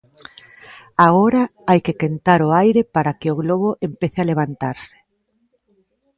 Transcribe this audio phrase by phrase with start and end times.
[1.07, 4.95] Agora hai que quentar o aire para que o globo empece a levantarse.